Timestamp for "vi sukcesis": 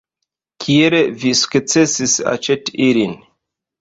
1.25-2.17